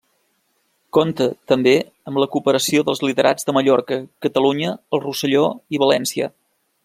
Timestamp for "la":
2.23-2.27